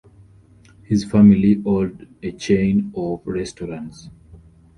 [0.81, 4.09] His family owed a chain of restaurants.